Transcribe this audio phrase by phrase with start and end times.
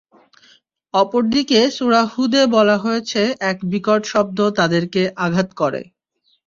[0.93, 5.81] অপর দিকে সূরা হূদে বলা হয়েছে এক বিকট শব্দ তাদেরকে আঘাত করে।